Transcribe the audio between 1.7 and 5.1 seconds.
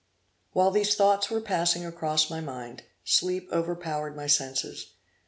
across my mind, sleep overpowered my senses.